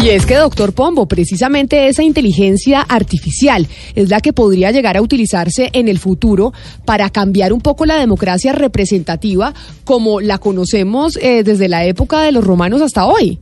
Y 0.00 0.10
es 0.10 0.26
que, 0.26 0.36
doctor 0.36 0.72
Pombo, 0.74 1.06
precisamente 1.06 1.88
esa 1.88 2.04
inteligencia 2.04 2.82
artificial 2.82 3.66
es 3.96 4.08
la 4.08 4.20
que 4.20 4.32
podría 4.32 4.70
llegar 4.70 4.96
a 4.96 5.02
utilizarse 5.02 5.70
en 5.72 5.88
el 5.88 5.98
futuro 5.98 6.52
para 6.84 7.10
cambiar 7.10 7.52
un 7.52 7.60
poco 7.60 7.84
la 7.84 7.96
democracia 7.96 8.52
representativa 8.52 9.52
como 9.82 10.20
la 10.20 10.38
conocemos 10.38 11.18
eh, 11.20 11.42
desde 11.42 11.68
la 11.68 11.84
época 11.84 12.22
de 12.22 12.30
los 12.30 12.44
romanos 12.44 12.80
hasta 12.80 13.06
hoy. 13.06 13.40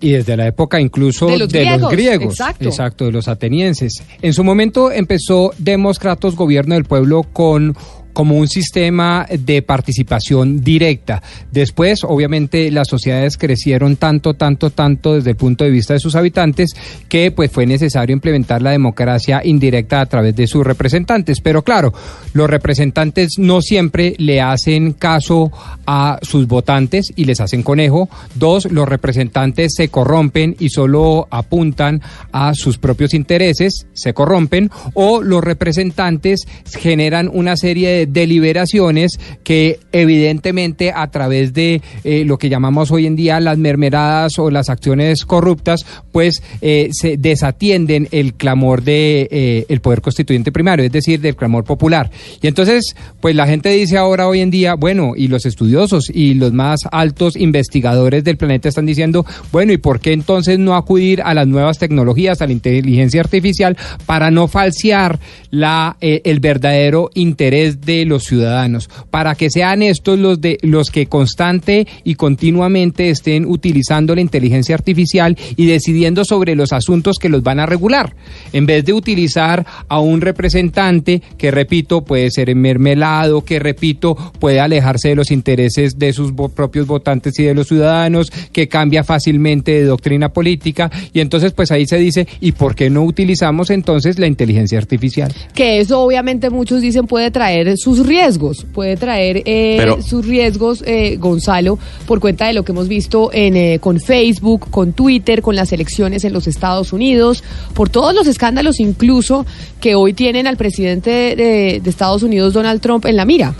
Y 0.00 0.10
desde 0.10 0.36
la 0.36 0.48
época 0.48 0.80
incluso 0.80 1.26
De 1.26 1.38
los 1.38 1.48
griegos, 1.48 2.32
exacto. 2.32 2.68
exacto, 2.68 3.04
de 3.04 3.12
los 3.12 3.28
atenienses. 3.28 4.02
En 4.20 4.32
su 4.32 4.42
momento 4.42 4.90
empezó 4.90 5.52
Demócratos, 5.58 6.34
gobierno 6.34 6.74
del 6.74 6.84
pueblo, 6.84 7.22
con 7.22 7.76
como 8.14 8.38
un 8.38 8.48
sistema 8.48 9.26
de 9.30 9.60
participación 9.60 10.64
directa. 10.64 11.22
Después, 11.52 12.04
obviamente, 12.04 12.70
las 12.70 12.88
sociedades 12.88 13.36
crecieron 13.36 13.96
tanto, 13.96 14.32
tanto, 14.32 14.70
tanto 14.70 15.14
desde 15.14 15.30
el 15.30 15.36
punto 15.36 15.64
de 15.64 15.70
vista 15.70 15.92
de 15.92 16.00
sus 16.00 16.14
habitantes 16.14 16.70
que 17.10 17.30
pues 17.30 17.50
fue 17.50 17.66
necesario 17.66 18.14
implementar 18.14 18.62
la 18.62 18.70
democracia 18.70 19.42
indirecta 19.44 20.00
a 20.00 20.06
través 20.06 20.34
de 20.34 20.46
sus 20.46 20.64
representantes. 20.64 21.40
Pero 21.42 21.62
claro, 21.62 21.92
los 22.32 22.48
representantes 22.48 23.34
no 23.38 23.60
siempre 23.60 24.14
le 24.18 24.40
hacen 24.40 24.92
caso 24.92 25.52
a 25.86 26.18
sus 26.22 26.46
votantes 26.46 27.12
y 27.16 27.24
les 27.24 27.40
hacen 27.40 27.62
conejo. 27.62 28.08
Dos, 28.34 28.70
los 28.70 28.88
representantes 28.88 29.74
se 29.76 29.88
corrompen 29.88 30.56
y 30.58 30.70
solo 30.70 31.26
apuntan 31.30 32.00
a 32.32 32.54
sus 32.54 32.78
propios 32.78 33.14
intereses, 33.14 33.86
se 33.92 34.14
corrompen, 34.14 34.70
o 34.94 35.22
los 35.22 35.42
representantes 35.42 36.40
generan 36.78 37.28
una 37.32 37.56
serie 37.56 37.90
de 37.90 38.03
deliberaciones 38.06 39.18
que 39.42 39.78
evidentemente 39.92 40.92
a 40.94 41.10
través 41.10 41.52
de 41.52 41.82
eh, 42.04 42.24
lo 42.24 42.38
que 42.38 42.48
llamamos 42.48 42.90
hoy 42.90 43.06
en 43.06 43.16
día 43.16 43.40
las 43.40 43.58
mermeradas 43.58 44.38
o 44.38 44.50
las 44.50 44.68
acciones 44.68 45.24
corruptas, 45.24 45.84
pues 46.12 46.42
eh, 46.60 46.90
se 46.92 47.16
desatienden 47.16 48.08
el 48.10 48.34
clamor 48.34 48.82
de 48.82 49.28
eh, 49.30 49.66
el 49.68 49.80
poder 49.80 50.00
constituyente 50.00 50.52
primario, 50.52 50.84
es 50.84 50.92
decir, 50.92 51.20
del 51.20 51.36
clamor 51.36 51.64
popular. 51.64 52.10
Y 52.42 52.46
entonces, 52.46 52.94
pues 53.20 53.34
la 53.34 53.46
gente 53.46 53.70
dice 53.70 53.96
ahora 53.96 54.28
hoy 54.28 54.40
en 54.40 54.50
día, 54.50 54.74
bueno, 54.74 55.12
y 55.16 55.28
los 55.28 55.46
estudiosos 55.46 56.10
y 56.12 56.34
los 56.34 56.52
más 56.52 56.80
altos 56.90 57.36
investigadores 57.36 58.24
del 58.24 58.36
planeta 58.36 58.68
están 58.68 58.86
diciendo, 58.86 59.24
bueno, 59.52 59.72
¿y 59.72 59.78
por 59.78 60.00
qué 60.00 60.12
entonces 60.12 60.58
no 60.58 60.74
acudir 60.74 61.22
a 61.22 61.34
las 61.34 61.46
nuevas 61.46 61.78
tecnologías, 61.78 62.42
a 62.42 62.46
la 62.46 62.52
inteligencia 62.52 63.20
artificial 63.20 63.76
para 64.06 64.30
no 64.30 64.48
falsear 64.48 65.18
la 65.50 65.96
el 66.00 66.40
verdadero 66.40 67.10
interés 67.14 67.80
de 67.80 67.93
los 68.04 68.24
ciudadanos, 68.24 68.90
para 69.10 69.34
que 69.34 69.50
sean 69.50 69.82
estos 69.82 70.18
los 70.18 70.40
de 70.40 70.58
los 70.62 70.90
que 70.90 71.06
constante 71.06 71.86
y 72.02 72.14
continuamente 72.16 73.10
estén 73.10 73.46
utilizando 73.46 74.14
la 74.14 74.20
inteligencia 74.20 74.74
artificial 74.74 75.36
y 75.56 75.66
decidiendo 75.66 76.24
sobre 76.24 76.56
los 76.56 76.72
asuntos 76.72 77.18
que 77.18 77.28
los 77.28 77.42
van 77.42 77.60
a 77.60 77.66
regular, 77.66 78.16
en 78.52 78.66
vez 78.66 78.84
de 78.84 78.92
utilizar 78.92 79.64
a 79.88 80.00
un 80.00 80.20
representante 80.20 81.22
que 81.38 81.50
repito 81.50 82.04
puede 82.04 82.30
ser 82.30 82.54
mermelado, 82.54 83.44
que 83.44 83.58
repito 83.58 84.16
puede 84.38 84.60
alejarse 84.60 85.10
de 85.10 85.14
los 85.14 85.30
intereses 85.30 85.98
de 85.98 86.12
sus 86.12 86.32
propios 86.54 86.86
votantes 86.86 87.38
y 87.38 87.44
de 87.44 87.54
los 87.54 87.68
ciudadanos, 87.68 88.30
que 88.52 88.68
cambia 88.68 89.04
fácilmente 89.04 89.72
de 89.72 89.84
doctrina 89.84 90.30
política 90.30 90.90
y 91.12 91.20
entonces 91.20 91.52
pues 91.52 91.70
ahí 91.70 91.86
se 91.86 91.98
dice, 91.98 92.26
¿y 92.40 92.52
por 92.52 92.74
qué 92.74 92.90
no 92.90 93.02
utilizamos 93.02 93.70
entonces 93.70 94.18
la 94.18 94.26
inteligencia 94.26 94.78
artificial? 94.78 95.32
Que 95.54 95.80
eso 95.80 96.00
obviamente 96.00 96.50
muchos 96.50 96.80
dicen 96.80 97.06
puede 97.06 97.30
traer 97.30 97.68
sus 97.84 98.06
riesgos, 98.06 98.64
puede 98.72 98.96
traer 98.96 99.42
eh, 99.44 99.76
Pero- 99.78 100.00
sus 100.00 100.26
riesgos, 100.26 100.82
eh, 100.86 101.16
Gonzalo, 101.20 101.78
por 102.06 102.18
cuenta 102.18 102.46
de 102.46 102.54
lo 102.54 102.64
que 102.64 102.72
hemos 102.72 102.88
visto 102.88 103.28
en, 103.32 103.56
eh, 103.56 103.78
con 103.78 104.00
Facebook, 104.00 104.70
con 104.70 104.94
Twitter, 104.94 105.42
con 105.42 105.54
las 105.54 105.70
elecciones 105.70 106.24
en 106.24 106.32
los 106.32 106.46
Estados 106.46 106.94
Unidos, 106.94 107.44
por 107.74 107.90
todos 107.90 108.14
los 108.14 108.26
escándalos 108.26 108.80
incluso 108.80 109.44
que 109.82 109.94
hoy 109.94 110.14
tienen 110.14 110.46
al 110.46 110.56
presidente 110.56 111.10
de, 111.10 111.80
de 111.84 111.90
Estados 111.90 112.22
Unidos, 112.22 112.54
Donald 112.54 112.80
Trump, 112.80 113.04
en 113.04 113.16
la 113.16 113.26
mira. 113.26 113.54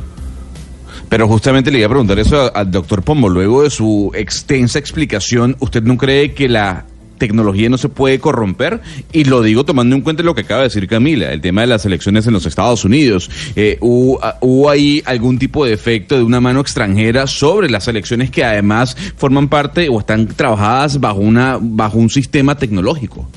Pero 1.11 1.29
justamente 1.29 1.71
le 1.71 1.79
iba 1.79 1.87
a 1.87 1.91
preguntar 1.91 2.19
eso 2.19 2.51
al 2.57 2.71
doctor 2.71 3.03
Pombo. 3.03 3.29
Luego 3.29 3.63
de 3.63 3.69
su 3.71 4.11
extensa 4.15 4.79
explicación, 4.79 5.55
¿usted 5.61 5.83
no 5.83 5.99
cree 5.99 6.33
que 6.33 6.49
la 6.49 6.87
tecnología 7.19 7.69
no 7.69 7.79
se 7.79 7.89
puede 7.89 8.19
corromper? 8.19 8.81
Y 9.13 9.25
lo 9.25 9.43
digo 9.43 9.65
tomando 9.65 9.97
en 9.97 10.03
cuenta 10.03 10.23
lo 10.23 10.35
que 10.35 10.43
acaba 10.43 10.61
de 10.61 10.69
decir 10.69 10.89
Camila, 10.89 11.33
el 11.33 11.41
tema 11.41 11.63
de 11.63 11.67
las 11.69 11.85
elecciones 11.85 12.27
en 12.27 12.33
los 12.33 12.47
Estados 12.47 12.85
Unidos. 12.85 13.31
Eh, 13.57 13.79
¿hubo, 13.81 14.23
ah, 14.23 14.39
¿Hubo 14.41 14.71
ahí 14.71 15.03
algún 15.07 15.39
tipo 15.39 15.65
de 15.65 15.73
efecto 15.73 16.17
de 16.17 16.23
una 16.23 16.41
mano 16.41 16.61
extranjera 16.61 17.27
sobre 17.27 17.71
las 17.71 17.89
elecciones 17.89 18.31
que 18.31 18.45
además 18.45 18.97
forman 19.17 19.49
parte 19.49 19.89
o 19.89 20.01
están 20.01 20.27
trabajadas 20.29 21.01
bajo, 21.01 21.21
una, 21.21 21.59
bajo 21.61 21.99
un 21.99 22.11
sistema 22.11 22.57
tecnológico? 22.57 23.29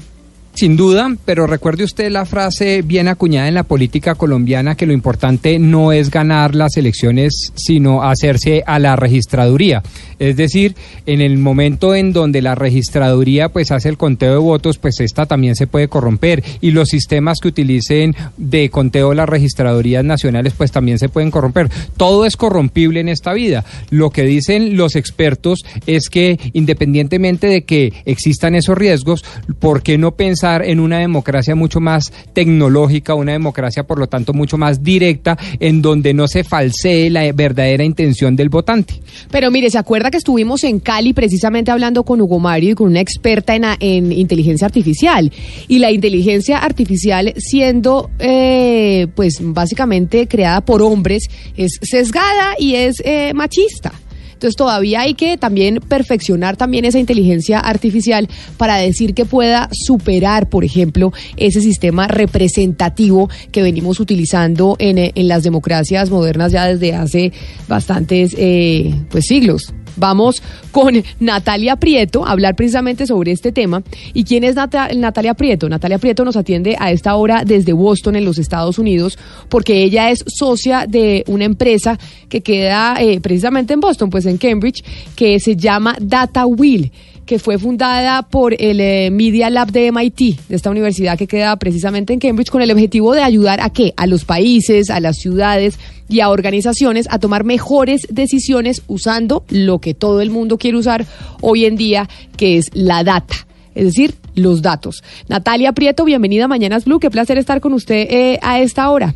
Sin 0.58 0.76
duda, 0.76 1.16
pero 1.24 1.46
recuerde 1.46 1.84
usted 1.84 2.10
la 2.10 2.26
frase 2.26 2.82
bien 2.82 3.08
acuñada 3.08 3.48
en 3.48 3.54
la 3.54 3.62
política 3.62 4.16
colombiana 4.16 4.74
que 4.74 4.88
lo 4.88 4.94
importante 4.94 5.60
no 5.60 5.92
es 5.92 6.10
ganar 6.10 6.56
las 6.56 6.78
elecciones, 6.78 7.54
sino 7.54 8.02
hacerse 8.02 8.64
a 8.66 8.80
la 8.80 8.96
registraduría. 8.96 9.84
Es 10.18 10.36
decir, 10.36 10.76
en 11.06 11.22
el 11.22 11.38
momento 11.38 11.94
en 11.94 12.12
donde 12.12 12.42
la 12.42 12.56
registraduría 12.56 13.50
pues 13.50 13.70
hace 13.70 13.90
el 13.90 14.00
conteo 14.00 14.32
de 14.32 14.38
votos, 14.40 14.80
pues 14.80 15.00
esta 15.00 15.28
también 15.28 15.56
se 15.56 15.68
puede 15.68 15.90
corromper 15.90 16.44
y 16.60 16.72
los 16.72 16.90
sistemas 16.90 17.38
que 17.40 17.50
utilicen 17.50 18.16
de 18.38 18.72
conteo 18.72 19.14
las 19.14 19.30
registradurías 19.30 20.04
nacionales 20.04 20.54
pues 20.58 20.72
también 20.72 20.98
se 20.98 21.08
pueden 21.08 21.30
corromper. 21.30 21.70
Todo 21.98 22.26
es 22.26 22.36
corrompible 22.36 23.00
en 23.00 23.10
esta 23.10 23.34
vida. 23.34 23.64
Lo 23.92 24.10
que 24.10 24.24
dicen 24.24 24.76
los 24.76 24.96
expertos 24.96 25.60
es 25.86 26.10
que 26.10 26.40
independientemente 26.54 27.46
de 27.46 27.64
que 27.64 27.94
existan 28.06 28.56
esos 28.56 28.76
riesgos, 28.76 29.24
¿por 29.60 29.84
qué 29.84 30.00
no 30.00 30.16
pensar 30.16 30.47
en 30.56 30.80
una 30.80 31.00
democracia 31.00 31.56
mucho 31.56 31.80
más 31.80 32.12
tecnológica, 32.34 33.14
una 33.14 33.34
democracia 33.34 33.84
por 33.84 34.00
lo 34.00 34.08
tanto 34.08 34.34
mucho 34.34 34.58
más 34.58 34.84
directa, 34.84 35.38
en 35.60 35.82
donde 35.82 36.14
no 36.14 36.28
se 36.28 36.44
falsee 36.44 37.10
la 37.10 37.32
verdadera 37.34 37.84
intención 37.84 38.36
del 38.36 38.50
votante? 38.50 38.96
Pero 39.32 39.52
mire, 39.52 39.70
¿se 39.70 39.78
acuerda 39.78 40.12
que 40.12 40.18
estuvimos 40.18 40.64
en 40.64 40.80
Cali 40.80 41.14
precisamente 41.14 41.72
hablando 41.72 42.04
con 42.04 42.22
Hugo 42.22 42.40
Mario 42.40 42.72
y 42.72 42.76
con 42.76 42.88
una 42.88 43.02
experta 43.02 43.56
en, 43.56 44.12
inteligencia 44.12 44.66
artificial? 44.66 45.32
Y 45.68 45.80
la 45.80 45.92
inteligencia 45.92 46.60
artificial 46.60 47.34
siendo, 47.38 48.10
eh, 48.20 49.08
pues 49.16 49.40
básicamente 49.42 50.28
creada 50.28 50.62
por 50.62 50.82
hombres, 50.82 51.24
es 51.56 51.80
sesgada 51.82 52.56
y 52.58 52.76
es 52.76 53.02
eh, 53.04 53.34
machista. 53.34 53.92
Entonces 54.38 54.56
todavía 54.56 55.02
hay 55.02 55.16
que 55.16 55.36
también 55.36 55.80
perfeccionar 55.88 56.58
también 56.58 56.86
esa 56.86 57.00
inteligencia 57.00 57.60
artificial 57.60 58.30
para 58.56 58.78
decir 58.78 59.16
que 59.16 59.26
pueda 59.26 59.68
superar, 59.74 60.48
por 60.48 60.64
ejemplo, 60.64 61.12
ese 61.38 61.60
sistema 61.60 62.08
representativo 62.08 63.32
que 63.52 63.64
venimos 63.64 64.00
utilizando 64.00 64.76
en, 64.78 65.00
en 65.00 65.28
las 65.28 65.42
democracias 65.42 66.12
modernas 66.12 66.52
ya 66.52 66.68
desde 66.68 66.94
hace 66.94 67.32
bastantes 67.68 68.36
eh, 68.38 68.94
pues 69.10 69.26
siglos. 69.26 69.74
Vamos 69.98 70.42
con 70.72 71.04
Natalia 71.20 71.76
Prieto 71.76 72.26
a 72.26 72.32
hablar 72.32 72.56
precisamente 72.56 73.06
sobre 73.06 73.32
este 73.32 73.52
tema. 73.52 73.84
¿Y 74.14 74.24
quién 74.24 74.44
es 74.44 74.56
Nata- 74.56 74.90
Natalia 74.96 75.34
Prieto? 75.34 75.68
Natalia 75.68 75.98
Prieto 75.98 76.24
nos 76.24 76.38
atiende 76.38 76.76
a 76.80 76.92
esta 76.92 77.16
hora 77.16 77.44
desde 77.46 77.74
Boston, 77.74 78.16
en 78.16 78.26
los 78.26 78.38
Estados 78.38 78.80
Unidos, 78.80 79.18
porque 79.50 79.84
ella 79.84 80.10
es 80.12 80.24
socia 80.28 80.86
de 80.88 81.24
una 81.28 81.46
empresa 81.46 81.98
que 82.30 82.42
queda 82.42 82.96
eh, 83.00 83.20
precisamente 83.20 83.74
en 83.74 83.80
Boston, 83.80 84.10
pues 84.10 84.26
en 84.26 84.38
Cambridge, 84.38 84.84
que 85.16 85.40
se 85.40 85.56
llama 85.56 85.96
Data 86.00 86.46
Wheel 86.46 86.92
que 87.28 87.38
fue 87.38 87.60
fundada 87.60 88.24
por 88.24 88.56
el 88.58 88.80
eh, 88.80 89.12
Media 89.12 89.52
Lab 89.52 89.72
de 89.72 89.92
MIT, 89.92 90.48
de 90.48 90.56
esta 90.56 90.72
universidad 90.72 91.18
que 91.18 91.28
queda 91.28 91.56
precisamente 91.58 92.14
en 92.14 92.20
Cambridge, 92.20 92.50
con 92.50 92.64
el 92.64 92.72
objetivo 92.72 93.14
de 93.14 93.22
ayudar 93.22 93.60
a 93.62 93.70
qué? 93.70 93.94
A 93.98 94.08
los 94.08 94.26
países, 94.26 94.90
a 94.90 95.00
las 95.00 95.18
ciudades 95.18 95.78
y 96.10 96.22
a 96.22 96.30
organizaciones 96.30 97.06
a 97.12 97.20
tomar 97.20 97.44
mejores 97.44 98.08
decisiones 98.10 98.82
usando 98.88 99.44
lo 99.50 99.80
que 99.80 99.94
todo 99.94 100.22
el 100.22 100.32
mundo 100.32 100.58
quiere 100.58 100.78
usar 100.78 101.06
hoy 101.42 101.66
en 101.66 101.76
día, 101.76 102.10
que 102.38 102.58
es 102.58 102.72
la 102.74 103.04
data. 103.04 103.36
Es 103.76 103.86
decir, 103.86 104.16
los 104.34 104.64
datos. 104.64 105.04
Natalia 105.28 105.74
Prieto, 105.74 106.06
bienvenida 106.06 106.46
a 106.46 106.48
Mañanas 106.48 106.86
Blue. 106.86 107.00
Qué 107.00 107.12
placer 107.12 107.38
estar 107.38 107.60
con 107.60 107.74
usted 107.74 108.08
eh, 108.10 108.40
a 108.42 108.60
esta 108.60 108.90
hora. 108.90 109.16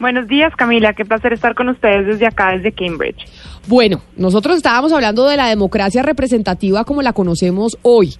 Buenos 0.00 0.26
días, 0.28 0.56
Camila. 0.56 0.94
Qué 0.94 1.04
placer 1.04 1.34
estar 1.34 1.54
con 1.54 1.68
ustedes 1.68 2.06
desde 2.06 2.26
acá, 2.26 2.52
desde 2.52 2.72
Cambridge. 2.72 3.26
Bueno, 3.68 4.00
nosotros 4.16 4.56
estábamos 4.56 4.94
hablando 4.94 5.26
de 5.26 5.36
la 5.36 5.46
democracia 5.48 6.02
representativa 6.02 6.84
como 6.84 7.02
la 7.02 7.12
conocemos 7.12 7.76
hoy 7.82 8.14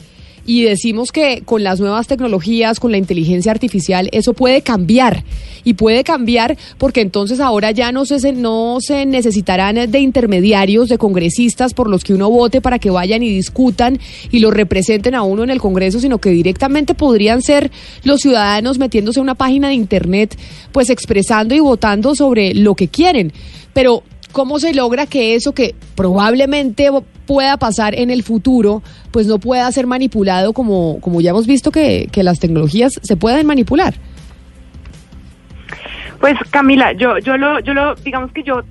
y 0.50 0.64
decimos 0.64 1.12
que 1.12 1.42
con 1.44 1.62
las 1.62 1.78
nuevas 1.78 2.08
tecnologías, 2.08 2.80
con 2.80 2.90
la 2.90 2.98
inteligencia 2.98 3.52
artificial, 3.52 4.08
eso 4.10 4.32
puede 4.32 4.62
cambiar. 4.62 5.22
Y 5.62 5.74
puede 5.74 6.02
cambiar 6.02 6.58
porque 6.76 7.02
entonces 7.02 7.38
ahora 7.38 7.70
ya 7.70 7.92
no 7.92 8.04
se, 8.04 8.32
no 8.32 8.78
se 8.80 9.06
necesitarán 9.06 9.88
de 9.88 10.00
intermediarios, 10.00 10.88
de 10.88 10.98
congresistas 10.98 11.72
por 11.72 11.88
los 11.88 12.02
que 12.02 12.14
uno 12.14 12.28
vote 12.30 12.60
para 12.60 12.80
que 12.80 12.90
vayan 12.90 13.22
y 13.22 13.28
discutan 13.28 14.00
y 14.32 14.40
lo 14.40 14.50
representen 14.50 15.14
a 15.14 15.22
uno 15.22 15.44
en 15.44 15.50
el 15.50 15.60
Congreso, 15.60 16.00
sino 16.00 16.18
que 16.18 16.30
directamente 16.30 16.94
podrían 16.94 17.42
ser 17.42 17.70
los 18.02 18.20
ciudadanos 18.20 18.78
metiéndose 18.78 19.20
a 19.20 19.22
una 19.22 19.36
página 19.36 19.68
de 19.68 19.74
Internet, 19.74 20.36
pues 20.72 20.90
expresando 20.90 21.54
y 21.54 21.60
votando 21.60 22.16
sobre 22.16 22.54
lo 22.54 22.74
que 22.74 22.88
quieren. 22.88 23.32
Pero 23.72 24.02
¿Cómo 24.32 24.58
se 24.58 24.74
logra 24.74 25.06
que 25.06 25.34
eso 25.34 25.52
que 25.52 25.74
probablemente 25.94 26.88
pueda 27.26 27.56
pasar 27.56 27.94
en 27.94 28.10
el 28.10 28.22
futuro, 28.22 28.82
pues 29.10 29.26
no 29.26 29.38
pueda 29.38 29.70
ser 29.72 29.86
manipulado 29.86 30.52
como, 30.52 31.00
como 31.00 31.20
ya 31.20 31.30
hemos 31.30 31.46
visto 31.46 31.70
que, 31.70 32.08
que 32.12 32.22
las 32.22 32.38
tecnologías 32.38 32.92
se 33.02 33.16
pueden 33.16 33.46
manipular? 33.46 33.94
Pues 36.20 36.36
Camila, 36.50 36.92
yo, 36.92 37.18
yo 37.18 37.36
lo, 37.36 37.60
yo 37.60 37.72
lo, 37.72 37.94
digamos 37.94 38.30
que 38.32 38.42
yo 38.42 38.62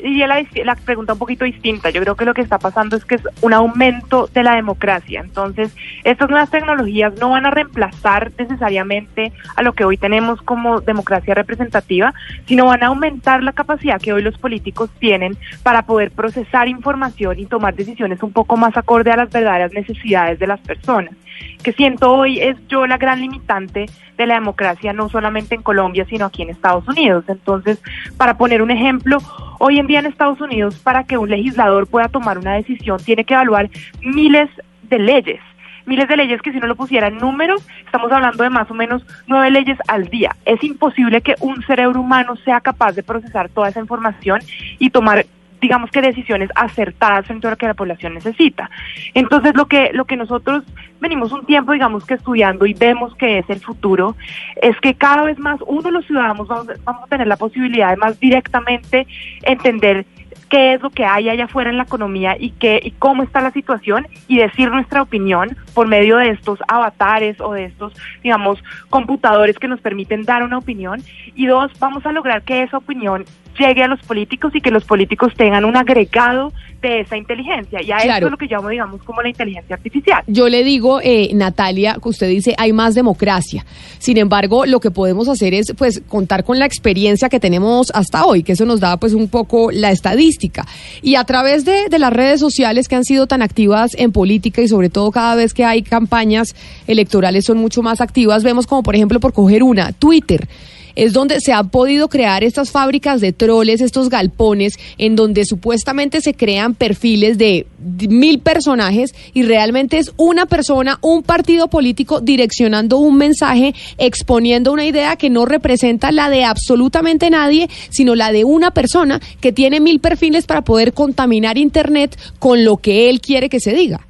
y 0.00 0.18
la, 0.18 0.44
la 0.64 0.74
pregunta 0.76 1.12
un 1.12 1.18
poquito 1.18 1.44
distinta. 1.44 1.90
Yo 1.90 2.00
creo 2.02 2.16
que 2.16 2.24
lo 2.24 2.34
que 2.34 2.42
está 2.42 2.58
pasando 2.58 2.96
es 2.96 3.04
que 3.04 3.16
es 3.16 3.22
un 3.40 3.52
aumento 3.52 4.28
de 4.32 4.42
la 4.42 4.54
democracia. 4.54 5.20
Entonces, 5.20 5.74
estas 6.04 6.28
nuevas 6.28 6.50
tecnologías 6.50 7.14
no 7.18 7.30
van 7.30 7.46
a 7.46 7.50
reemplazar 7.50 8.32
necesariamente 8.38 9.32
a 9.56 9.62
lo 9.62 9.72
que 9.72 9.84
hoy 9.84 9.96
tenemos 9.96 10.40
como 10.42 10.80
democracia 10.80 11.34
representativa, 11.34 12.14
sino 12.46 12.66
van 12.66 12.82
a 12.82 12.88
aumentar 12.88 13.42
la 13.42 13.52
capacidad 13.52 14.00
que 14.00 14.12
hoy 14.12 14.22
los 14.22 14.38
políticos 14.38 14.90
tienen 14.98 15.36
para 15.62 15.82
poder 15.82 16.10
procesar 16.10 16.68
información 16.68 17.38
y 17.38 17.46
tomar 17.46 17.74
decisiones 17.74 18.22
un 18.22 18.32
poco 18.32 18.56
más 18.56 18.76
acorde 18.76 19.10
a 19.10 19.16
las 19.16 19.30
verdaderas 19.30 19.72
necesidades 19.72 20.38
de 20.38 20.46
las 20.46 20.60
personas 20.60 21.14
que 21.62 21.72
siento 21.72 22.12
hoy 22.12 22.40
es 22.40 22.56
yo 22.68 22.86
la 22.86 22.98
gran 22.98 23.20
limitante 23.20 23.86
de 24.16 24.26
la 24.26 24.34
democracia, 24.34 24.92
no 24.92 25.08
solamente 25.08 25.54
en 25.54 25.62
Colombia, 25.62 26.06
sino 26.08 26.26
aquí 26.26 26.42
en 26.42 26.50
Estados 26.50 26.86
Unidos. 26.88 27.24
Entonces, 27.28 27.82
para 28.16 28.36
poner 28.36 28.62
un 28.62 28.70
ejemplo, 28.70 29.18
hoy 29.58 29.78
en 29.78 29.86
día 29.86 30.00
en 30.00 30.06
Estados 30.06 30.40
Unidos, 30.40 30.78
para 30.78 31.04
que 31.04 31.18
un 31.18 31.30
legislador 31.30 31.86
pueda 31.86 32.08
tomar 32.08 32.38
una 32.38 32.54
decisión, 32.54 32.98
tiene 33.04 33.24
que 33.24 33.34
evaluar 33.34 33.70
miles 34.02 34.50
de 34.82 34.98
leyes 34.98 35.40
miles 35.86 36.08
de 36.08 36.16
leyes 36.16 36.42
que 36.42 36.52
si 36.52 36.58
no 36.58 36.66
lo 36.66 36.76
pusiera 36.76 37.08
en 37.08 37.18
números, 37.18 37.66
estamos 37.84 38.10
hablando 38.10 38.42
de 38.42 38.50
más 38.50 38.70
o 38.70 38.74
menos 38.74 39.04
nueve 39.26 39.50
leyes 39.50 39.78
al 39.88 40.08
día. 40.08 40.36
Es 40.44 40.62
imposible 40.64 41.20
que 41.20 41.34
un 41.40 41.62
cerebro 41.62 42.00
humano 42.00 42.36
sea 42.36 42.60
capaz 42.60 42.92
de 42.92 43.02
procesar 43.02 43.48
toda 43.48 43.68
esa 43.68 43.80
información 43.80 44.40
y 44.78 44.90
tomar 44.90 45.26
digamos 45.64 45.90
que 45.90 46.02
decisiones 46.02 46.50
acertadas 46.56 47.24
frente 47.26 47.46
a 47.46 47.50
lo 47.50 47.56
que 47.56 47.66
la 47.66 47.72
población 47.72 48.12
necesita. 48.12 48.70
Entonces, 49.14 49.54
lo 49.54 49.64
que, 49.64 49.92
lo 49.94 50.04
que 50.04 50.14
nosotros 50.14 50.62
venimos 51.00 51.32
un 51.32 51.46
tiempo, 51.46 51.72
digamos 51.72 52.04
que 52.04 52.12
estudiando 52.12 52.66
y 52.66 52.74
vemos 52.74 53.14
que 53.14 53.38
es 53.38 53.48
el 53.48 53.60
futuro, 53.60 54.14
es 54.60 54.78
que 54.80 54.94
cada 54.94 55.22
vez 55.22 55.38
más 55.38 55.58
uno, 55.66 55.90
los 55.90 56.04
ciudadanos, 56.04 56.46
vamos, 56.46 56.66
vamos 56.84 57.04
a 57.04 57.06
tener 57.06 57.26
la 57.26 57.38
posibilidad 57.38 57.88
de 57.88 57.96
más 57.96 58.20
directamente 58.20 59.06
entender 59.40 60.04
qué 60.50 60.74
es 60.74 60.82
lo 60.82 60.90
que 60.90 61.06
hay 61.06 61.30
allá 61.30 61.46
afuera 61.46 61.70
en 61.70 61.78
la 61.78 61.84
economía 61.84 62.36
y 62.38 62.50
qué 62.50 62.78
y 62.84 62.90
cómo 62.90 63.22
está 63.22 63.40
la 63.40 63.50
situación 63.52 64.06
y 64.28 64.36
decir 64.36 64.70
nuestra 64.70 65.00
opinión 65.00 65.56
por 65.72 65.88
medio 65.88 66.18
de 66.18 66.28
estos 66.28 66.58
avatares 66.68 67.40
o 67.40 67.54
de 67.54 67.64
estos, 67.64 67.94
digamos, 68.22 68.62
computadores 68.90 69.58
que 69.58 69.68
nos 69.68 69.80
permiten 69.80 70.24
dar 70.24 70.42
una 70.42 70.58
opinión 70.58 71.02
y 71.34 71.46
dos, 71.46 71.72
vamos 71.78 72.04
a 72.04 72.12
lograr 72.12 72.42
que 72.42 72.62
esa 72.62 72.76
opinión 72.76 73.24
llegue 73.58 73.82
a 73.82 73.88
los 73.88 74.00
políticos 74.00 74.52
y 74.54 74.60
que 74.60 74.70
los 74.70 74.84
políticos 74.84 75.32
tengan 75.36 75.64
un 75.64 75.76
agregado 75.76 76.52
de 76.82 77.00
esa 77.00 77.16
inteligencia. 77.16 77.80
Y 77.82 77.90
a 77.90 77.96
eso 77.96 78.26
es 78.26 78.30
lo 78.30 78.36
que 78.36 78.46
llamo, 78.46 78.68
digamos, 78.68 79.02
como 79.02 79.22
la 79.22 79.28
inteligencia 79.28 79.74
artificial. 79.74 80.22
Yo 80.26 80.48
le 80.48 80.62
digo, 80.64 81.00
eh, 81.02 81.30
Natalia, 81.32 81.96
que 82.02 82.08
usted 82.08 82.28
dice, 82.28 82.54
hay 82.58 82.72
más 82.72 82.94
democracia. 82.94 83.64
Sin 83.98 84.18
embargo, 84.18 84.66
lo 84.66 84.80
que 84.80 84.90
podemos 84.90 85.28
hacer 85.28 85.54
es, 85.54 85.72
pues, 85.76 86.02
contar 86.06 86.44
con 86.44 86.58
la 86.58 86.66
experiencia 86.66 87.28
que 87.28 87.40
tenemos 87.40 87.90
hasta 87.94 88.26
hoy, 88.26 88.42
que 88.42 88.52
eso 88.52 88.66
nos 88.66 88.80
da, 88.80 88.98
pues, 88.98 89.14
un 89.14 89.28
poco 89.28 89.70
la 89.70 89.90
estadística. 89.90 90.66
Y 91.00 91.14
a 91.14 91.24
través 91.24 91.64
de, 91.64 91.88
de 91.88 91.98
las 91.98 92.12
redes 92.12 92.40
sociales 92.40 92.86
que 92.86 92.96
han 92.96 93.04
sido 93.04 93.26
tan 93.26 93.40
activas 93.40 93.94
en 93.96 94.12
política 94.12 94.60
y 94.60 94.68
sobre 94.68 94.90
todo 94.90 95.10
cada 95.10 95.34
vez 95.36 95.54
que 95.54 95.64
hay 95.64 95.82
campañas 95.82 96.54
electorales 96.86 97.46
son 97.46 97.58
mucho 97.58 97.82
más 97.82 98.00
activas, 98.02 98.44
vemos 98.44 98.66
como, 98.66 98.82
por 98.82 98.94
ejemplo, 98.94 99.20
por 99.20 99.32
coger 99.32 99.62
una, 99.62 99.92
Twitter 99.92 100.46
es 100.96 101.12
donde 101.12 101.40
se 101.40 101.52
han 101.52 101.70
podido 101.70 102.08
crear 102.08 102.44
estas 102.44 102.70
fábricas 102.70 103.20
de 103.20 103.32
troles, 103.32 103.80
estos 103.80 104.08
galpones, 104.08 104.78
en 104.98 105.16
donde 105.16 105.44
supuestamente 105.44 106.20
se 106.20 106.34
crean 106.34 106.74
perfiles 106.74 107.38
de 107.38 107.66
mil 108.08 108.38
personajes 108.38 109.14
y 109.32 109.42
realmente 109.42 109.98
es 109.98 110.12
una 110.16 110.46
persona, 110.46 110.98
un 111.02 111.22
partido 111.22 111.68
político 111.68 112.20
direccionando 112.20 112.98
un 112.98 113.16
mensaje, 113.16 113.74
exponiendo 113.98 114.72
una 114.72 114.86
idea 114.86 115.16
que 115.16 115.30
no 115.30 115.44
representa 115.44 116.12
la 116.12 116.30
de 116.30 116.44
absolutamente 116.44 117.30
nadie, 117.30 117.68
sino 117.90 118.14
la 118.14 118.32
de 118.32 118.44
una 118.44 118.70
persona 118.70 119.20
que 119.40 119.52
tiene 119.52 119.80
mil 119.80 120.00
perfiles 120.00 120.46
para 120.46 120.62
poder 120.62 120.92
contaminar 120.92 121.58
Internet 121.58 122.18
con 122.38 122.64
lo 122.64 122.76
que 122.76 123.10
él 123.10 123.20
quiere 123.20 123.48
que 123.48 123.60
se 123.60 123.72
diga. 123.72 124.06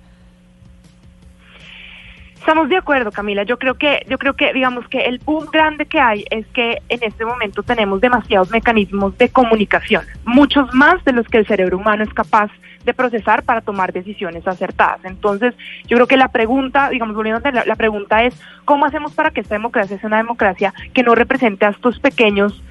Estamos 2.45 2.69
de 2.69 2.77
acuerdo, 2.77 3.11
Camila. 3.11 3.45
Yo 3.45 3.59
creo 3.59 3.77
que, 3.77 4.05
yo 4.07 4.19
creo 4.19 4.35
que, 4.35 4.53
digamos 4.53 4.87
que 4.89 5.07
el 5.07 5.19
boom 5.19 5.47
grande 5.51 5.87
que 5.87 5.99
hay 5.99 6.27
es 6.29 6.47
que 6.49 6.83
en 6.91 7.03
este 7.03 7.25
momento 7.25 7.63
tenemos 7.63 8.03
demasiados 8.03 8.51
mecanismos 8.51 9.17
de 9.17 9.31
comunicación, 9.31 10.05
muchos 10.27 10.69
más 10.75 11.03
de 11.07 11.13
los 11.13 11.27
que 11.27 11.39
el 11.39 11.47
cerebro 11.47 11.79
humano 11.79 12.05
es 12.05 12.13
capaz 12.13 12.51
de 12.85 12.93
procesar 12.93 13.45
para 13.45 13.63
tomar 13.63 13.95
decisiones 13.95 14.47
acertadas. 14.47 15.03
Entonces, 15.07 15.55
yo 15.87 15.97
creo 15.97 16.07
que 16.07 16.19
la 16.19 16.29
pregunta, 16.29 16.91
digamos, 16.91 17.17
volviendo 17.17 17.41
a 17.43 17.51
la, 17.51 17.65
la 17.65 17.77
pregunta 17.77 18.25
es, 18.25 18.39
¿cómo 18.67 18.85
hacemos 18.85 19.15
para 19.15 19.31
que 19.31 19.41
esta 19.41 19.55
democracia 19.55 19.99
sea 19.99 20.07
una 20.07 20.19
democracia 20.19 20.75
que 20.93 21.03
no 21.03 21.15
represente 21.15 21.65
a 21.65 21.71
estos 21.71 21.99
pequeños 21.99 22.63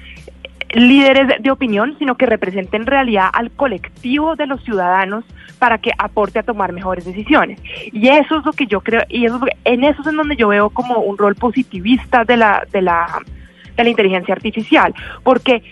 líderes 0.74 1.42
de 1.42 1.50
opinión, 1.50 1.96
sino 1.98 2.16
que 2.16 2.26
represente 2.26 2.76
en 2.76 2.86
realidad 2.86 3.30
al 3.32 3.50
colectivo 3.50 4.36
de 4.36 4.46
los 4.46 4.62
ciudadanos 4.64 5.24
para 5.58 5.78
que 5.78 5.92
aporte 5.96 6.38
a 6.38 6.42
tomar 6.42 6.72
mejores 6.72 7.04
decisiones. 7.04 7.60
Y 7.92 8.08
eso 8.08 8.38
es 8.38 8.44
lo 8.44 8.52
que 8.52 8.66
yo 8.66 8.80
creo, 8.80 9.02
y 9.08 9.24
eso 9.24 9.40
en 9.64 9.84
eso 9.84 10.02
es 10.02 10.08
en 10.08 10.16
donde 10.16 10.36
yo 10.36 10.48
veo 10.48 10.70
como 10.70 10.98
un 10.98 11.16
rol 11.16 11.34
positivista 11.34 12.24
de 12.24 12.36
la, 12.36 12.66
de 12.70 12.82
la, 12.82 13.20
de 13.76 13.84
la 13.84 13.90
inteligencia 13.90 14.34
artificial, 14.34 14.94
porque 15.22 15.62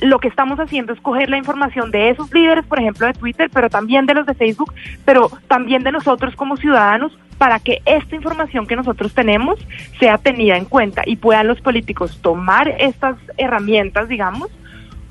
lo 0.00 0.18
que 0.18 0.28
estamos 0.28 0.58
haciendo 0.58 0.92
es 0.92 1.00
coger 1.00 1.30
la 1.30 1.38
información 1.38 1.90
de 1.90 2.10
esos 2.10 2.32
líderes, 2.32 2.64
por 2.66 2.78
ejemplo, 2.78 3.06
de 3.06 3.12
Twitter, 3.12 3.50
pero 3.52 3.70
también 3.70 4.06
de 4.06 4.14
los 4.14 4.26
de 4.26 4.34
Facebook, 4.34 4.72
pero 5.04 5.30
también 5.48 5.82
de 5.82 5.92
nosotros 5.92 6.34
como 6.36 6.56
ciudadanos, 6.56 7.16
para 7.38 7.58
que 7.58 7.82
esta 7.84 8.16
información 8.16 8.66
que 8.66 8.76
nosotros 8.76 9.12
tenemos 9.14 9.58
sea 9.98 10.18
tenida 10.18 10.56
en 10.56 10.64
cuenta 10.64 11.02
y 11.06 11.16
puedan 11.16 11.46
los 11.46 11.60
políticos 11.60 12.18
tomar 12.22 12.68
estas 12.78 13.16
herramientas, 13.36 14.08
digamos, 14.08 14.50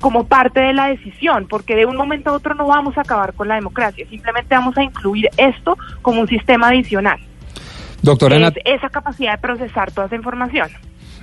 como 0.00 0.26
parte 0.26 0.60
de 0.60 0.74
la 0.74 0.88
decisión, 0.88 1.46
porque 1.48 1.76
de 1.76 1.86
un 1.86 1.96
momento 1.96 2.30
a 2.30 2.32
otro 2.34 2.54
no 2.54 2.66
vamos 2.66 2.98
a 2.98 3.02
acabar 3.02 3.32
con 3.32 3.48
la 3.48 3.54
democracia, 3.54 4.06
simplemente 4.08 4.54
vamos 4.54 4.76
a 4.76 4.82
incluir 4.82 5.30
esto 5.36 5.78
como 6.02 6.20
un 6.20 6.28
sistema 6.28 6.68
adicional. 6.68 7.18
Doctora 8.02 8.52
esa 8.64 8.90
capacidad 8.90 9.32
de 9.32 9.38
procesar 9.38 9.90
toda 9.92 10.08
esa 10.08 10.16
información. 10.16 10.68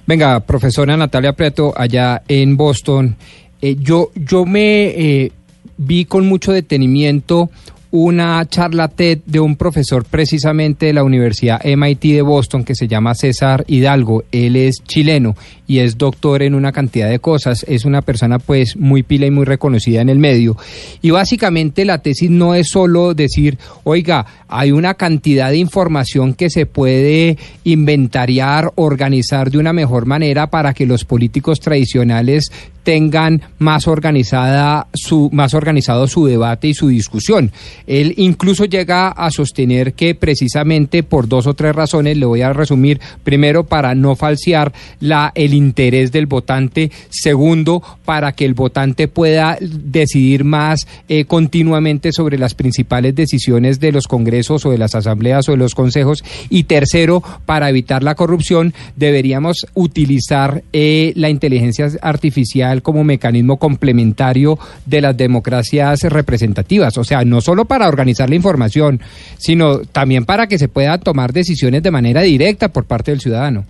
Venga, 0.08 0.39
profesora 0.39 0.98
Natalia 0.98 1.34
Preto, 1.34 1.74
allá 1.77 2.24
en 2.27 2.58
Boston, 2.58 3.15
eh, 3.62 3.75
yo, 3.77 4.10
yo 4.15 4.46
me 4.46 4.88
eh, 4.88 5.31
vi 5.77 6.05
con 6.05 6.27
mucho 6.27 6.51
detenimiento 6.51 7.51
una 7.91 8.48
charla 8.48 8.88
TED 8.88 9.19
de 9.25 9.39
un 9.39 9.57
profesor 9.57 10.05
precisamente 10.05 10.88
de 10.88 10.93
la 10.93 11.03
Universidad 11.03 11.62
MIT 11.63 12.01
de 12.01 12.21
Boston 12.21 12.63
que 12.63 12.74
se 12.74 12.88
llama 12.88 13.13
César 13.13 13.65
Hidalgo. 13.67 14.24
Él 14.31 14.55
es 14.55 14.81
chileno 14.83 15.36
y 15.67 15.79
es 15.79 15.98
doctor 15.98 16.41
en 16.41 16.55
una 16.55 16.71
cantidad 16.71 17.10
de 17.10 17.19
cosas. 17.19 17.65
Es 17.67 17.86
una 17.86 18.01
persona 18.01 18.39
pues 18.39 18.77
muy 18.77 19.03
pila 19.03 19.25
y 19.25 19.31
muy 19.31 19.45
reconocida 19.45 20.01
en 20.01 20.10
el 20.10 20.19
medio. 20.19 20.57
Y 21.01 21.12
básicamente 21.12 21.86
la 21.86 22.01
tesis 22.01 22.29
no 22.29 22.55
es 22.55 22.69
solo 22.69 23.13
decir, 23.13 23.57
oiga, 23.83 24.25
hay 24.48 24.71
una 24.71 24.93
cantidad 24.93 25.50
de 25.50 25.57
información 25.57 26.33
que 26.33 26.50
se 26.50 26.65
puede 26.65 27.38
inventariar, 27.63 28.71
organizar 28.75 29.51
de 29.51 29.57
una 29.57 29.74
mejor 29.74 30.05
manera 30.05 30.48
para 30.48 30.74
que 30.74 30.86
los 30.86 31.03
políticos 31.03 31.60
tradicionales 31.60 32.51
tengan 32.83 33.41
más 33.60 33.88
organizada 33.88 34.88
su 34.93 35.29
más 35.31 35.53
organizado 35.53 36.07
su 36.07 36.25
debate 36.25 36.69
y 36.69 36.74
su 36.74 36.88
discusión. 36.88 37.51
Él 37.88 38.13
incluso 38.17 38.65
llega 38.65 39.09
a 39.09 39.31
sostener 39.31 39.93
que 39.93 40.15
precisamente 40.15 41.03
por 41.03 41.27
dos 41.27 41.47
o 41.47 41.53
tres 41.53 41.75
razones, 41.75 42.17
le 42.17 42.25
voy 42.25 42.41
a 42.41 42.53
resumir, 42.53 43.00
primero 43.23 43.65
para 43.65 43.95
no 43.95 44.15
falsear 44.15 44.73
la, 45.00 45.31
el 45.35 45.53
interés 45.53 46.11
del 46.11 46.25
votante, 46.25 46.91
segundo 47.09 47.81
para 48.05 48.31
que 48.33 48.45
el 48.45 48.53
votante 48.53 49.07
pueda 49.07 49.57
decidir 49.61 50.43
más 50.43 50.88
eh, 51.07 51.25
continuamente 51.25 52.11
sobre 52.11 52.38
las 52.38 52.53
principales 52.53 53.15
decisiones 53.15 53.79
de 53.79 53.91
los 53.91 54.07
congresos 54.07 54.65
o 54.65 54.71
de 54.71 54.77
las 54.77 54.95
asambleas 54.95 55.47
o 55.50 55.51
de 55.51 55.57
los 55.57 55.75
consejos 55.75 56.23
y 56.50 56.63
tercero 56.63 57.23
para 57.45 57.69
evitar 57.69 58.03
la 58.03 58.15
corrupción 58.15 58.73
deberíamos 58.95 59.67
utilizar 59.73 60.63
eh, 60.73 61.13
la 61.15 61.29
inteligencia 61.29 61.89
artificial 62.01 62.81
como 62.81 63.03
mecanismo 63.03 63.57
complementario 63.57 64.57
de 64.85 65.01
las 65.01 65.15
democracias 65.17 66.01
representativas, 66.03 66.97
o 66.97 67.03
sea, 67.03 67.23
no 67.23 67.41
solo 67.41 67.65
para 67.71 67.87
organizar 67.87 68.29
la 68.29 68.35
información, 68.35 68.99
sino 69.37 69.79
también 69.79 70.25
para 70.25 70.47
que 70.47 70.57
se 70.57 70.67
pueda 70.67 70.97
tomar 70.97 71.31
decisiones 71.31 71.81
de 71.81 71.89
manera 71.89 72.19
directa 72.19 72.67
por 72.67 72.85
parte 72.85 73.11
del 73.11 73.21
ciudadano. 73.21 73.63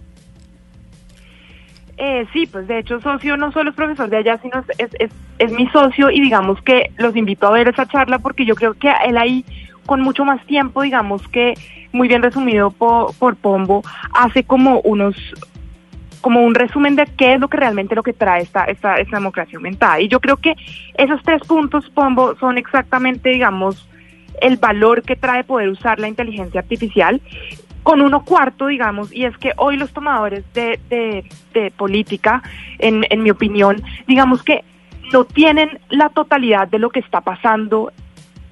Eh, 1.98 2.26
sí, 2.34 2.48
pues 2.52 2.68
de 2.68 2.80
hecho 2.80 3.00
socio 3.00 3.38
no 3.38 3.52
solo 3.52 3.70
es 3.70 3.76
profesor 3.76 4.10
de 4.10 4.18
allá, 4.18 4.40
sino 4.42 4.66
es, 4.80 4.90
es, 4.98 5.12
es, 5.38 5.52
mi 5.52 5.68
socio 5.68 6.10
y 6.10 6.20
digamos 6.20 6.60
que 6.64 6.90
los 6.98 7.16
invito 7.16 7.46
a 7.46 7.52
ver 7.52 7.68
esa 7.68 7.86
charla 7.86 8.18
porque 8.18 8.44
yo 8.44 8.56
creo 8.56 8.74
que 8.74 8.92
él 9.06 9.20
ahí 9.20 9.46
con 9.86 10.02
mucho 10.02 10.26
más 10.26 10.44
tiempo, 10.48 10.82
digamos 10.82 11.28
que 11.28 11.54
muy 11.92 12.08
bien 12.08 12.24
resumido 12.24 12.72
por, 12.72 13.14
por 13.14 13.36
Pombo, 13.36 13.84
hace 14.16 14.44
como 14.44 14.82
unos 14.82 15.16
como 16.22 16.42
un 16.42 16.56
resumen 16.56 16.96
de 16.96 17.06
qué 17.18 17.36
es 17.36 17.40
lo 17.40 17.50
que 17.50 17.58
realmente 17.58 17.94
lo 17.94 18.02
que 18.02 18.14
trae 18.14 18.42
esta, 18.42 18.64
esta, 18.66 18.96
esta 18.96 19.18
democracia 19.18 19.58
aumentada. 19.58 20.02
Y 20.02 20.08
yo 20.08 20.20
creo 20.20 20.38
que 20.38 20.56
esos 20.96 21.22
tres 21.24 21.42
puntos, 21.48 21.88
Pombo, 21.92 22.36
son 22.38 22.58
exactamente, 22.58 23.30
digamos, 23.30 23.88
el 24.40 24.58
valor 24.58 25.04
que 25.04 25.16
trae 25.16 25.44
poder 25.44 25.70
usar 25.70 26.00
la 26.00 26.08
inteligencia 26.08 26.62
artificial 26.62 27.22
con 27.84 28.02
uno 28.02 28.24
cuarto, 28.24 28.68
digamos, 28.68 29.12
y 29.12 29.26
es 29.26 29.36
que 29.38 29.54
hoy 29.58 29.76
los 29.76 29.92
tomadores 29.92 30.44
de, 30.54 30.80
de, 30.90 31.72
política, 31.72 32.44
en, 32.78 33.06
en 33.10 33.24
mi 33.24 33.32
opinión, 33.32 33.82
digamos 34.08 34.44
que 34.44 34.64
no 35.12 35.26
tienen 35.26 35.80
la 35.90 36.10
totalidad 36.10 36.68
de 36.68 36.80
lo 36.80 36.90
que 36.90 37.00
está 37.00 37.22
pasando 37.22 37.92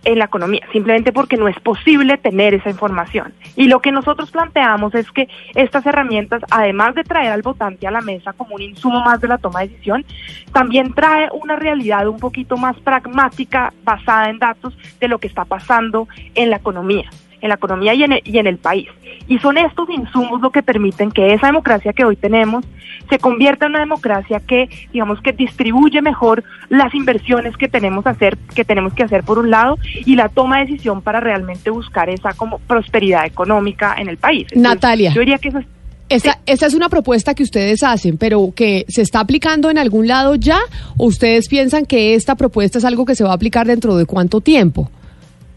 en 0.05 0.19
la 0.19 0.25
economía, 0.25 0.61
simplemente 0.71 1.11
porque 1.11 1.37
no 1.37 1.47
es 1.47 1.59
posible 1.59 2.17
tener 2.17 2.53
esa 2.53 2.69
información. 2.69 3.33
Y 3.55 3.67
lo 3.67 3.81
que 3.81 3.91
nosotros 3.91 4.31
planteamos 4.31 4.95
es 4.95 5.11
que 5.11 5.27
estas 5.55 5.85
herramientas, 5.85 6.41
además 6.49 6.95
de 6.95 7.03
traer 7.03 7.31
al 7.31 7.41
votante 7.41 7.87
a 7.87 7.91
la 7.91 8.01
mesa 8.01 8.33
como 8.33 8.55
un 8.55 8.61
insumo 8.61 9.01
más 9.01 9.19
de 9.21 9.27
la 9.27 9.37
toma 9.37 9.61
de 9.61 9.69
decisión, 9.69 10.05
también 10.53 10.93
trae 10.93 11.29
una 11.31 11.55
realidad 11.55 12.07
un 12.07 12.19
poquito 12.19 12.57
más 12.57 12.77
pragmática, 12.79 13.73
basada 13.83 14.29
en 14.29 14.39
datos 14.39 14.77
de 14.99 15.07
lo 15.07 15.19
que 15.19 15.27
está 15.27 15.45
pasando 15.45 16.07
en 16.35 16.49
la 16.49 16.57
economía 16.57 17.09
en 17.41 17.49
la 17.49 17.55
economía 17.55 17.93
y 17.93 18.03
en, 18.03 18.13
el, 18.13 18.21
y 18.23 18.37
en 18.37 18.47
el 18.47 18.57
país. 18.57 18.87
Y 19.27 19.39
son 19.39 19.57
estos 19.57 19.89
insumos 19.89 20.41
lo 20.41 20.51
que 20.51 20.63
permiten 20.63 21.11
que 21.11 21.33
esa 21.33 21.47
democracia 21.47 21.93
que 21.93 22.05
hoy 22.05 22.15
tenemos 22.15 22.65
se 23.09 23.19
convierta 23.19 23.65
en 23.65 23.71
una 23.71 23.79
democracia 23.79 24.39
que, 24.39 24.69
digamos, 24.93 25.21
que 25.21 25.31
distribuye 25.31 26.01
mejor 26.01 26.43
las 26.69 26.93
inversiones 26.93 27.57
que 27.57 27.67
tenemos, 27.67 28.05
hacer, 28.05 28.37
que 28.55 28.63
tenemos 28.63 28.93
que 28.93 29.03
hacer 29.03 29.23
por 29.23 29.39
un 29.39 29.49
lado 29.49 29.77
y 30.05 30.15
la 30.15 30.29
toma 30.29 30.59
de 30.59 30.65
decisión 30.65 31.01
para 31.01 31.19
realmente 31.19 31.69
buscar 31.69 32.09
esa 32.09 32.33
como 32.33 32.59
prosperidad 32.59 33.25
económica 33.25 33.95
en 33.97 34.09
el 34.09 34.17
país. 34.17 34.47
Natalia. 34.55 35.11
Yo 35.13 35.21
diría 35.21 35.37
que 35.37 35.49
eso 35.49 35.59
es 35.59 35.65
esa, 36.09 36.39
esa, 36.47 36.65
es 36.65 36.73
una 36.73 36.89
propuesta 36.89 37.35
que 37.35 37.43
ustedes 37.43 37.83
hacen, 37.83 38.17
pero 38.17 38.51
que 38.55 38.83
se 38.89 39.03
está 39.03 39.19
aplicando 39.19 39.69
en 39.69 39.77
algún 39.77 40.07
lado 40.07 40.33
ya, 40.33 40.59
o 40.97 41.05
ustedes 41.05 41.47
piensan 41.47 41.85
que 41.85 42.15
esta 42.15 42.33
propuesta 42.33 42.79
es 42.79 42.85
algo 42.85 43.05
que 43.05 43.13
se 43.13 43.23
va 43.23 43.29
a 43.29 43.35
aplicar 43.35 43.67
dentro 43.67 43.95
de 43.95 44.07
cuánto 44.07 44.41
tiempo? 44.41 44.89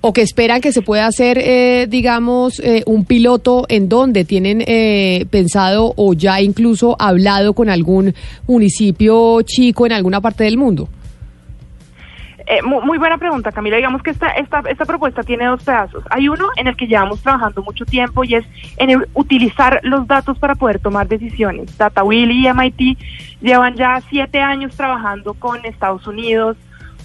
O 0.02 0.12
que 0.12 0.21
esperan 0.21 0.61
que 0.61 0.73
se 0.73 0.82
pueda 0.82 1.06
hacer, 1.06 1.38
eh, 1.38 1.87
digamos, 1.88 2.59
eh, 2.59 2.82
un 2.87 3.04
piloto 3.04 3.64
en 3.68 3.88
donde 3.88 4.25
tienen 4.25 4.62
eh, 4.66 5.26
pensado 5.30 5.94
o 5.97 6.12
ya 6.12 6.40
incluso 6.40 6.97
hablado 6.99 7.54
con 7.54 7.71
algún 7.71 8.12
municipio 8.49 9.40
chico 9.42 9.87
en 9.87 9.92
alguna 9.92 10.21
parte 10.21 10.44
del 10.44 10.59
mundo? 10.59 10.88
muy, 12.64 12.99
buena 12.99 13.16
pregunta, 13.16 13.50
Camila. 13.50 13.76
Digamos 13.76 14.02
que 14.02 14.11
esta, 14.11 14.28
esta, 14.30 14.61
esta 14.68 14.85
propuesta 14.85 15.23
tiene 15.23 15.47
dos 15.47 15.62
pedazos. 15.62 16.04
Hay 16.11 16.28
uno 16.28 16.49
en 16.56 16.66
el 16.66 16.76
que 16.76 16.87
llevamos 16.87 17.23
trabajando 17.23 17.62
mucho 17.62 17.87
tiempo 17.87 18.25
y 18.25 18.35
es 18.35 18.44
en 18.76 19.06
utilizar 19.14 19.80
los 19.85 20.06
datos 20.06 20.38
para 20.38 20.54
poder 20.54 20.78
tomar 20.78 21.09
decisiones. 21.09 21.78
DataWill 21.78 22.30
y 22.30 22.52
MIT 22.52 22.99
llevan 23.40 23.75
ya 23.76 24.02
siete 24.11 24.40
años 24.40 24.76
trabajando 24.76 25.32
con 25.32 25.64
Estados 25.64 26.06
Unidos, 26.06 26.59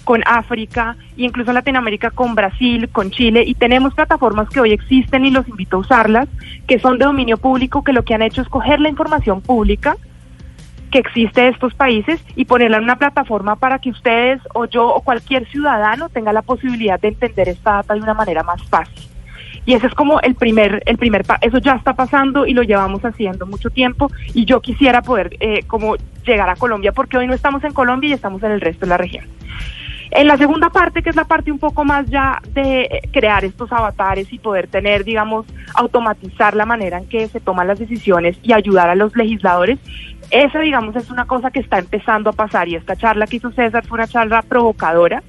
con 0.04 0.22
África 0.26 0.96
e 1.16 1.24
incluso 1.24 1.52
Latinoamérica 1.52 2.10
con 2.10 2.34
Brasil, 2.34 2.88
con 2.90 3.10
Chile 3.10 3.44
y 3.46 3.54
tenemos 3.54 3.94
plataformas 3.94 4.48
que 4.48 4.60
hoy 4.60 4.72
existen 4.72 5.24
y 5.24 5.30
los 5.30 5.46
invito 5.48 5.76
a 5.76 5.80
usarlas, 5.80 6.28
que 6.66 6.78
son 6.78 6.98
de 6.98 7.04
dominio 7.04 7.36
público, 7.36 7.82
que 7.82 7.92
lo 7.92 8.04
que 8.04 8.14
han 8.14 8.22
hecho 8.22 8.42
es 8.42 8.48
coger 8.48 8.80
la 8.80 8.88
información 8.88 9.40
pública 9.40 9.96
que 10.90 10.98
existe 10.98 11.42
de 11.42 11.48
estos 11.48 11.74
países 11.74 12.20
y 12.34 12.46
ponerla 12.46 12.78
en 12.78 12.84
una 12.84 12.96
plataforma 12.96 13.56
para 13.56 13.78
que 13.78 13.90
ustedes 13.90 14.40
o 14.54 14.64
yo 14.66 14.86
o 14.88 15.02
cualquier 15.02 15.46
ciudadano 15.48 16.08
tenga 16.08 16.32
la 16.32 16.42
posibilidad 16.42 16.98
de 16.98 17.08
entender 17.08 17.48
esta 17.48 17.72
data 17.72 17.94
de 17.94 18.00
una 18.00 18.14
manera 18.14 18.42
más 18.42 18.62
fácil. 18.64 19.08
Y 19.66 19.74
ese 19.74 19.86
es 19.86 19.94
como 19.94 20.20
el 20.20 20.34
primer, 20.34 20.82
el 20.86 20.96
primer, 20.96 21.26
eso 21.42 21.58
ya 21.58 21.74
está 21.74 21.92
pasando 21.92 22.46
y 22.46 22.54
lo 22.54 22.62
llevamos 22.62 23.04
haciendo 23.04 23.44
mucho 23.44 23.68
tiempo 23.68 24.10
y 24.32 24.46
yo 24.46 24.62
quisiera 24.62 25.02
poder 25.02 25.36
eh, 25.40 25.62
como 25.66 25.96
llegar 26.24 26.48
a 26.48 26.56
Colombia 26.56 26.92
porque 26.92 27.18
hoy 27.18 27.26
no 27.26 27.34
estamos 27.34 27.62
en 27.64 27.74
Colombia 27.74 28.10
y 28.10 28.12
estamos 28.14 28.42
en 28.42 28.52
el 28.52 28.62
resto 28.62 28.86
de 28.86 28.90
la 28.90 28.96
región. 28.96 29.26
En 30.10 30.26
la 30.26 30.38
segunda 30.38 30.70
parte, 30.70 31.02
que 31.02 31.10
es 31.10 31.16
la 31.16 31.24
parte 31.24 31.52
un 31.52 31.58
poco 31.58 31.84
más 31.84 32.06
ya 32.06 32.40
de 32.54 33.02
crear 33.12 33.44
estos 33.44 33.70
avatares 33.72 34.32
y 34.32 34.38
poder 34.38 34.66
tener, 34.66 35.04
digamos, 35.04 35.46
automatizar 35.74 36.56
la 36.56 36.64
manera 36.64 36.98
en 36.98 37.08
que 37.08 37.28
se 37.28 37.40
toman 37.40 37.66
las 37.66 37.78
decisiones 37.78 38.38
y 38.42 38.52
ayudar 38.52 38.88
a 38.88 38.94
los 38.94 39.14
legisladores, 39.16 39.78
esa, 40.30 40.60
digamos, 40.60 40.96
es 40.96 41.10
una 41.10 41.26
cosa 41.26 41.50
que 41.50 41.60
está 41.60 41.78
empezando 41.78 42.30
a 42.30 42.32
pasar 42.32 42.68
y 42.68 42.74
esta 42.74 42.96
charla 42.96 43.26
que 43.26 43.36
hizo 43.36 43.50
César 43.52 43.84
fue 43.86 43.96
una 43.96 44.08
charla 44.08 44.42
provocadora 44.42 45.22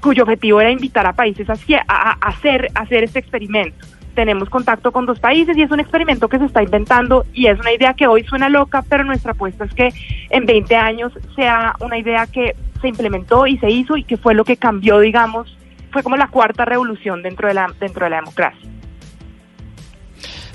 cuyo 0.00 0.22
objetivo 0.22 0.60
era 0.60 0.70
invitar 0.70 1.06
a 1.06 1.12
países 1.12 1.48
a, 1.48 1.54
a, 1.86 2.12
hacer, 2.28 2.68
a 2.74 2.80
hacer 2.80 3.04
este 3.04 3.18
experimento 3.18 3.86
tenemos 4.14 4.48
contacto 4.48 4.92
con 4.92 5.06
dos 5.06 5.20
países 5.20 5.56
y 5.56 5.62
es 5.62 5.70
un 5.70 5.80
experimento 5.80 6.28
que 6.28 6.38
se 6.38 6.44
está 6.44 6.62
inventando 6.62 7.24
y 7.32 7.46
es 7.46 7.58
una 7.58 7.72
idea 7.72 7.94
que 7.94 8.06
hoy 8.06 8.24
suena 8.24 8.48
loca, 8.48 8.84
pero 8.88 9.04
nuestra 9.04 9.32
apuesta 9.32 9.64
es 9.64 9.74
que 9.74 9.92
en 10.30 10.46
20 10.46 10.76
años 10.76 11.12
sea 11.34 11.74
una 11.80 11.98
idea 11.98 12.26
que 12.26 12.54
se 12.80 12.88
implementó 12.88 13.46
y 13.46 13.58
se 13.58 13.70
hizo 13.70 13.96
y 13.96 14.04
que 14.04 14.16
fue 14.16 14.34
lo 14.34 14.44
que 14.44 14.56
cambió, 14.56 14.98
digamos, 15.00 15.56
fue 15.90 16.02
como 16.02 16.16
la 16.16 16.28
cuarta 16.28 16.64
revolución 16.64 17.22
dentro 17.22 17.48
de 17.48 17.54
la, 17.54 17.72
dentro 17.78 18.04
de 18.04 18.10
la 18.10 18.16
democracia. 18.16 18.70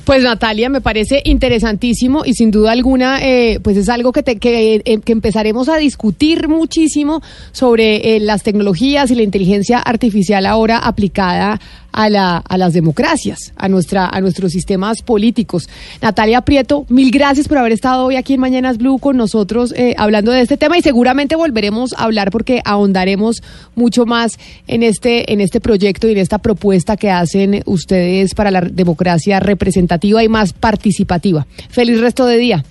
Pues 0.05 0.21
Natalia, 0.21 0.69
me 0.69 0.81
parece 0.81 1.23
interesantísimo 1.25 2.25
y 2.25 2.35
sin 2.35 2.51
duda 2.51 2.73
alguna, 2.73 3.25
eh, 3.25 3.59
pues 3.63 3.75
es 3.75 3.89
algo 3.89 4.11
que, 4.11 4.21
que, 4.23 4.75
eh, 4.85 4.99
que, 5.03 5.11
empezaremos 5.11 5.67
a 5.67 5.77
discutir 5.77 6.47
muchísimo 6.47 7.23
sobre 7.51 8.15
eh, 8.15 8.19
las 8.19 8.43
tecnologías 8.43 9.09
y 9.09 9.15
la 9.15 9.23
inteligencia 9.23 9.79
artificial 9.79 10.45
ahora 10.45 10.77
aplicada 10.77 11.59
a, 11.95 12.09
la, 12.09 12.37
a 12.37 12.57
las 12.57 12.73
democracias, 12.73 13.53
a, 13.55 13.69
nuestra, 13.69 14.07
a 14.07 14.19
nuestros 14.19 14.51
sistemas 14.51 15.01
políticos. 15.01 15.69
Natalia 16.01 16.41
Prieto, 16.41 16.85
mil 16.89 17.09
gracias 17.09 17.47
por 17.47 17.57
haber 17.57 17.71
estado 17.71 18.05
hoy 18.05 18.17
aquí 18.17 18.33
en 18.33 18.41
Mañanas 18.41 18.77
Blue 18.77 18.99
con 18.99 19.15
nosotros 19.15 19.73
eh, 19.77 19.95
hablando 19.97 20.31
de 20.31 20.41
este 20.41 20.57
tema 20.57 20.77
y 20.77 20.81
seguramente 20.81 21.37
volveremos 21.37 21.93
a 21.93 22.03
hablar 22.03 22.31
porque 22.31 22.61
ahondaremos 22.65 23.41
mucho 23.75 24.05
más 24.05 24.37
en 24.67 24.83
este, 24.83 25.31
en 25.31 25.39
este 25.39 25.61
proyecto 25.61 26.09
y 26.09 26.11
en 26.11 26.17
esta 26.17 26.37
propuesta 26.37 26.97
que 26.97 27.09
hacen 27.09 27.63
ustedes 27.65 28.35
para 28.35 28.51
la 28.51 28.61
democracia 28.61 29.39
representativa 29.39 30.21
y 30.21 30.27
más 30.27 30.51
participativa. 30.51 31.47
Feliz 31.69 32.01
resto 32.01 32.25
de 32.25 32.37
día. 32.37 32.65